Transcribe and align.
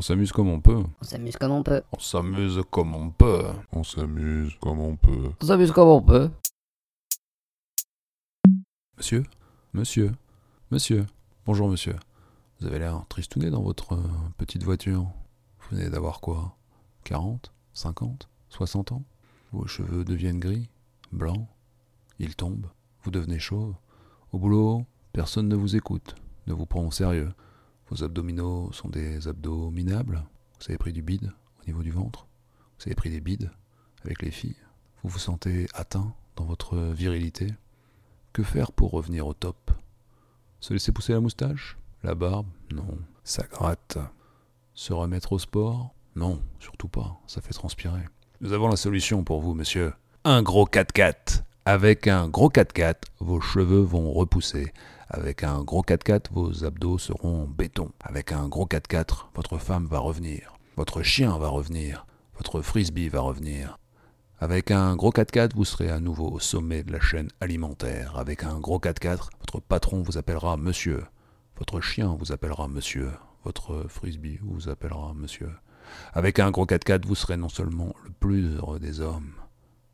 On 0.00 0.02
s'amuse 0.02 0.32
comme 0.32 0.48
on 0.48 0.62
peut. 0.62 0.82
On 1.02 1.04
s'amuse 1.04 1.36
comme 1.36 1.52
on 1.52 1.62
peut. 1.62 1.82
On 1.92 1.98
s'amuse 1.98 2.62
comme 2.70 2.94
on 2.94 3.10
peut. 3.10 3.44
On 3.70 3.84
s'amuse 3.84 4.56
comme 4.58 4.80
on 4.80 4.96
peut. 4.96 5.30
On 5.42 5.44
s'amuse 5.46 5.72
comme 5.72 5.88
on 5.88 6.00
peut. 6.00 6.30
Monsieur 8.96 9.24
Monsieur 9.74 10.12
Monsieur 10.70 11.04
Bonjour 11.44 11.68
monsieur. 11.68 11.96
Vous 12.58 12.66
avez 12.66 12.78
l'air 12.78 13.04
tristouné 13.10 13.50
dans 13.50 13.60
votre 13.60 13.92
euh, 13.92 14.02
petite 14.38 14.62
voiture. 14.62 15.02
Vous 15.02 15.76
venez 15.76 15.90
d'avoir 15.90 16.22
quoi? 16.22 16.56
40 17.04 17.52
50 17.74 18.30
60 18.48 18.92
ans? 18.92 19.04
Vos 19.52 19.66
cheveux 19.66 20.02
deviennent 20.02 20.40
gris 20.40 20.70
Blancs 21.12 21.46
Ils 22.18 22.36
tombent 22.36 22.70
Vous 23.02 23.10
devenez 23.10 23.38
chauve 23.38 23.74
Au 24.32 24.38
boulot, 24.38 24.86
personne 25.12 25.48
ne 25.48 25.56
vous 25.56 25.76
écoute, 25.76 26.14
ne 26.46 26.54
vous 26.54 26.64
prend 26.64 26.86
au 26.86 26.90
sérieux. 26.90 27.34
Vos 27.90 28.04
abdominaux 28.04 28.70
sont 28.72 28.88
des 28.88 29.26
abdos 29.26 29.70
minables 29.70 30.22
Vous 30.58 30.66
avez 30.68 30.78
pris 30.78 30.92
du 30.92 31.02
bide 31.02 31.32
au 31.60 31.66
niveau 31.66 31.82
du 31.82 31.90
ventre. 31.90 32.26
Vous 32.78 32.84
avez 32.86 32.94
pris 32.94 33.10
des 33.10 33.20
bides 33.20 33.50
avec 34.04 34.22
les 34.22 34.30
filles. 34.30 34.56
Vous 35.02 35.10
vous 35.10 35.18
sentez 35.18 35.66
atteint 35.74 36.14
dans 36.36 36.44
votre 36.44 36.76
virilité. 36.76 37.48
Que 38.32 38.44
faire 38.44 38.70
pour 38.70 38.92
revenir 38.92 39.26
au 39.26 39.34
top? 39.34 39.72
Se 40.60 40.72
laisser 40.72 40.92
pousser 40.92 41.14
la 41.14 41.20
moustache? 41.20 41.78
La 42.04 42.14
barbe? 42.14 42.46
Non, 42.72 42.96
ça 43.24 43.44
gratte. 43.50 43.98
Se 44.74 44.92
remettre 44.92 45.32
au 45.32 45.40
sport? 45.40 45.92
Non, 46.14 46.40
surtout 46.60 46.88
pas, 46.88 47.20
ça 47.26 47.40
fait 47.40 47.54
transpirer. 47.54 48.02
Nous 48.40 48.52
avons 48.52 48.68
la 48.68 48.76
solution 48.76 49.24
pour 49.24 49.40
vous, 49.40 49.54
monsieur. 49.54 49.92
Un 50.24 50.42
gros 50.42 50.66
4x4 50.66 51.42
avec 51.64 52.08
un 52.08 52.28
gros 52.28 52.50
4x4, 52.50 52.96
vos 53.20 53.40
cheveux 53.40 53.82
vont 53.82 54.12
repousser. 54.12 54.72
Avec 55.12 55.42
un 55.42 55.64
gros 55.64 55.82
4x4, 55.82 56.26
vos 56.30 56.64
abdos 56.64 56.98
seront 56.98 57.42
en 57.42 57.46
béton. 57.48 57.90
Avec 58.00 58.30
un 58.30 58.46
gros 58.46 58.66
4x4, 58.66 59.26
votre 59.34 59.58
femme 59.58 59.86
va 59.86 59.98
revenir. 59.98 60.54
Votre 60.76 61.02
chien 61.02 61.36
va 61.36 61.48
revenir. 61.48 62.06
Votre 62.36 62.62
frisbee 62.62 63.08
va 63.08 63.18
revenir. 63.18 63.76
Avec 64.38 64.70
un 64.70 64.94
gros 64.94 65.10
4x4, 65.10 65.56
vous 65.56 65.64
serez 65.64 65.90
à 65.90 65.98
nouveau 65.98 66.30
au 66.30 66.38
sommet 66.38 66.84
de 66.84 66.92
la 66.92 67.00
chaîne 67.00 67.28
alimentaire. 67.40 68.16
Avec 68.16 68.44
un 68.44 68.60
gros 68.60 68.78
4x4, 68.78 69.30
votre 69.40 69.60
patron 69.60 70.02
vous 70.02 70.16
appellera 70.16 70.56
monsieur. 70.56 71.04
Votre 71.58 71.80
chien 71.80 72.14
vous 72.16 72.30
appellera 72.30 72.68
monsieur. 72.68 73.10
Votre 73.42 73.86
frisbee 73.88 74.38
vous 74.40 74.68
appellera 74.68 75.12
monsieur. 75.14 75.50
Avec 76.12 76.38
un 76.38 76.52
gros 76.52 76.66
4x4, 76.66 77.04
vous 77.04 77.16
serez 77.16 77.36
non 77.36 77.48
seulement 77.48 77.96
le 78.04 78.10
plus 78.10 78.54
heureux 78.54 78.78
des 78.78 79.00
hommes, 79.00 79.32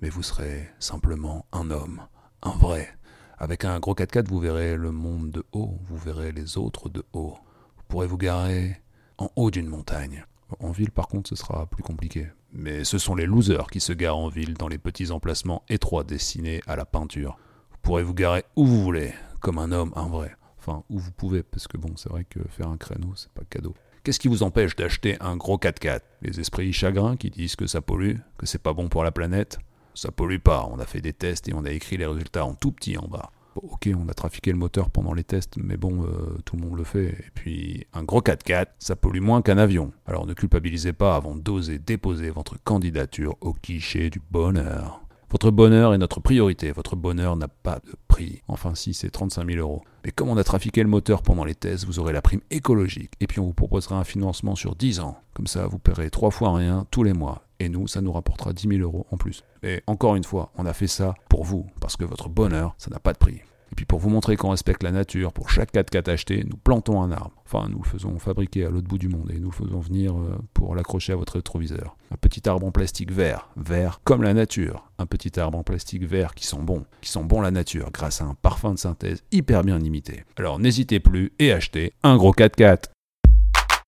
mais 0.00 0.08
vous 0.08 0.22
serez 0.22 0.70
simplement 0.78 1.44
un 1.52 1.70
homme, 1.70 2.00
un 2.42 2.56
vrai. 2.56 2.88
Avec 3.42 3.64
un 3.64 3.80
gros 3.80 3.96
4x4, 3.96 4.28
vous 4.28 4.38
verrez 4.38 4.76
le 4.76 4.92
monde 4.92 5.32
de 5.32 5.44
haut, 5.50 5.76
vous 5.88 5.96
verrez 5.96 6.30
les 6.30 6.58
autres 6.58 6.88
de 6.88 7.02
haut. 7.12 7.36
Vous 7.76 7.82
pourrez 7.88 8.06
vous 8.06 8.16
garer 8.16 8.80
en 9.18 9.32
haut 9.34 9.50
d'une 9.50 9.66
montagne. 9.66 10.24
En 10.60 10.70
ville, 10.70 10.92
par 10.92 11.08
contre, 11.08 11.28
ce 11.28 11.34
sera 11.34 11.66
plus 11.66 11.82
compliqué. 11.82 12.28
Mais 12.52 12.84
ce 12.84 12.98
sont 12.98 13.16
les 13.16 13.26
losers 13.26 13.66
qui 13.66 13.80
se 13.80 13.92
garent 13.92 14.16
en 14.16 14.28
ville 14.28 14.54
dans 14.54 14.68
les 14.68 14.78
petits 14.78 15.10
emplacements 15.10 15.64
étroits 15.68 16.04
dessinés 16.04 16.62
à 16.68 16.76
la 16.76 16.84
peinture. 16.84 17.36
Vous 17.72 17.78
pourrez 17.82 18.04
vous 18.04 18.14
garer 18.14 18.44
où 18.54 18.64
vous 18.64 18.80
voulez, 18.80 19.12
comme 19.40 19.58
un 19.58 19.72
homme, 19.72 19.92
un 19.96 20.06
vrai. 20.06 20.36
Enfin, 20.60 20.84
où 20.88 21.00
vous 21.00 21.10
pouvez, 21.10 21.42
parce 21.42 21.66
que 21.66 21.76
bon, 21.76 21.96
c'est 21.96 22.10
vrai 22.10 22.24
que 22.24 22.38
faire 22.48 22.68
un 22.68 22.76
créneau, 22.76 23.12
c'est 23.16 23.32
pas 23.32 23.42
cadeau. 23.50 23.74
Qu'est-ce 24.04 24.20
qui 24.20 24.28
vous 24.28 24.44
empêche 24.44 24.76
d'acheter 24.76 25.16
un 25.20 25.36
gros 25.36 25.56
4x4 25.56 26.02
Les 26.20 26.38
esprits 26.38 26.72
chagrins 26.72 27.16
qui 27.16 27.30
disent 27.30 27.56
que 27.56 27.66
ça 27.66 27.80
pollue, 27.80 28.18
que 28.38 28.46
c'est 28.46 28.62
pas 28.62 28.72
bon 28.72 28.88
pour 28.88 29.02
la 29.02 29.10
planète? 29.10 29.58
Ça 29.94 30.10
pollue 30.10 30.38
pas, 30.38 30.68
on 30.70 30.78
a 30.78 30.86
fait 30.86 31.00
des 31.00 31.12
tests 31.12 31.48
et 31.48 31.54
on 31.54 31.64
a 31.64 31.70
écrit 31.70 31.96
les 31.96 32.06
résultats 32.06 32.44
en 32.44 32.54
tout 32.54 32.72
petit 32.72 32.96
en 32.96 33.06
bas. 33.06 33.30
Ok, 33.56 33.90
on 33.94 34.08
a 34.08 34.14
trafiqué 34.14 34.50
le 34.50 34.56
moteur 34.56 34.88
pendant 34.88 35.12
les 35.12 35.24
tests, 35.24 35.56
mais 35.58 35.76
bon, 35.76 36.04
euh, 36.04 36.38
tout 36.44 36.56
le 36.56 36.62
monde 36.62 36.78
le 36.78 36.84
fait. 36.84 37.08
Et 37.08 37.30
puis, 37.34 37.86
un 37.92 38.02
gros 38.02 38.22
4x4, 38.22 38.66
ça 38.78 38.96
pollue 38.96 39.20
moins 39.20 39.42
qu'un 39.42 39.58
avion. 39.58 39.92
Alors 40.06 40.26
ne 40.26 40.32
culpabilisez 40.32 40.94
pas 40.94 41.16
avant 41.16 41.34
d'oser 41.34 41.78
déposer 41.78 42.30
votre 42.30 42.62
candidature 42.62 43.36
au 43.42 43.54
guichet 43.62 44.08
du 44.08 44.22
bonheur. 44.30 45.02
Votre 45.32 45.50
bonheur 45.50 45.94
est 45.94 45.98
notre 45.98 46.20
priorité. 46.20 46.72
Votre 46.72 46.94
bonheur 46.94 47.36
n'a 47.36 47.48
pas 47.48 47.80
de 47.86 47.94
prix. 48.06 48.42
Enfin, 48.48 48.74
si, 48.74 48.92
c'est 48.92 49.10
35 49.10 49.50
000 49.50 49.60
euros. 49.60 49.82
Mais 50.04 50.10
comme 50.10 50.28
on 50.28 50.36
a 50.36 50.44
trafiqué 50.44 50.82
le 50.82 50.90
moteur 50.90 51.22
pendant 51.22 51.44
les 51.44 51.54
tests, 51.54 51.86
vous 51.86 51.98
aurez 51.98 52.12
la 52.12 52.20
prime 52.20 52.42
écologique. 52.50 53.12
Et 53.20 53.26
puis 53.26 53.40
on 53.40 53.46
vous 53.46 53.54
proposera 53.54 53.98
un 53.98 54.04
financement 54.04 54.56
sur 54.56 54.74
10 54.74 55.00
ans. 55.00 55.16
Comme 55.32 55.46
ça, 55.46 55.66
vous 55.66 55.78
paierez 55.78 56.10
trois 56.10 56.30
fois 56.30 56.54
rien 56.54 56.86
tous 56.90 57.02
les 57.02 57.14
mois. 57.14 57.46
Et 57.62 57.68
nous, 57.68 57.86
ça 57.86 58.00
nous 58.00 58.10
rapportera 58.10 58.52
10 58.52 58.66
000 58.66 58.80
euros 58.80 59.06
en 59.12 59.16
plus. 59.16 59.44
Et 59.62 59.82
encore 59.86 60.16
une 60.16 60.24
fois, 60.24 60.50
on 60.56 60.66
a 60.66 60.72
fait 60.72 60.88
ça 60.88 61.14
pour 61.28 61.44
vous. 61.44 61.64
Parce 61.80 61.96
que 61.96 62.04
votre 62.04 62.28
bonheur, 62.28 62.74
ça 62.76 62.90
n'a 62.90 62.98
pas 62.98 63.12
de 63.12 63.18
prix. 63.18 63.40
Et 63.70 63.74
puis 63.76 63.84
pour 63.84 64.00
vous 64.00 64.10
montrer 64.10 64.36
qu'on 64.36 64.50
respecte 64.50 64.82
la 64.82 64.90
nature, 64.90 65.32
pour 65.32 65.48
chaque 65.48 65.72
4x4 65.72 66.10
acheté, 66.10 66.44
nous 66.44 66.56
plantons 66.56 67.00
un 67.00 67.12
arbre. 67.12 67.30
Enfin, 67.46 67.68
nous 67.70 67.78
le 67.78 67.88
faisons 67.88 68.18
fabriquer 68.18 68.66
à 68.66 68.68
l'autre 68.68 68.88
bout 68.88 68.98
du 68.98 69.08
monde 69.08 69.30
et 69.32 69.38
nous 69.38 69.50
le 69.50 69.54
faisons 69.54 69.78
venir 69.78 70.18
euh, 70.18 70.36
pour 70.54 70.74
l'accrocher 70.74 71.12
à 71.12 71.16
votre 71.16 71.34
rétroviseur. 71.34 71.96
Un 72.10 72.16
petit 72.16 72.48
arbre 72.48 72.66
en 72.66 72.72
plastique 72.72 73.12
vert, 73.12 73.48
vert 73.56 74.00
comme 74.02 74.24
la 74.24 74.34
nature. 74.34 74.90
Un 74.98 75.06
petit 75.06 75.38
arbre 75.38 75.56
en 75.56 75.62
plastique 75.62 76.04
vert 76.04 76.34
qui 76.34 76.44
sent 76.44 76.60
bon, 76.60 76.84
qui 77.00 77.10
sent 77.10 77.22
bon 77.22 77.40
la 77.40 77.52
nature 77.52 77.92
grâce 77.92 78.20
à 78.20 78.24
un 78.24 78.34
parfum 78.34 78.74
de 78.74 78.78
synthèse 78.78 79.22
hyper 79.30 79.62
bien 79.62 79.78
imité. 79.78 80.24
Alors 80.36 80.58
n'hésitez 80.58 80.98
plus 80.98 81.32
et 81.38 81.52
achetez 81.52 81.92
un 82.02 82.16
gros 82.16 82.32
4x4. 82.32 82.88